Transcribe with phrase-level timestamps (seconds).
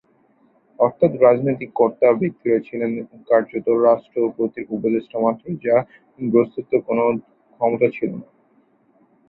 [0.79, 2.91] অর্থাৎ রাজনৈতিক কর্তাব্যক্তিরা ছিলেন
[3.29, 5.87] কার্যত রাষ্ট্রপতির উপদেষ্টা মাত্র, যাদের
[6.31, 7.03] বস্ত্তত কোনো
[7.53, 8.27] ক্ষমতা ছিল না।